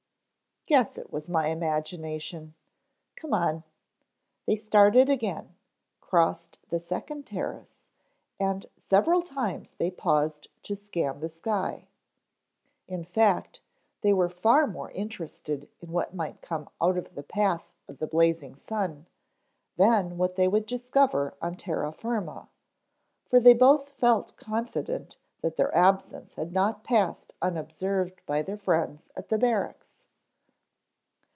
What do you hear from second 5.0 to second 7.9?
again, crossed the second terrace,